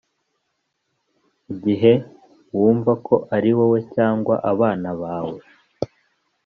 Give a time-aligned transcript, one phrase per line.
[1.53, 1.93] igihe
[2.57, 5.37] wumva ko ari wowe, cyangwa abana bawe,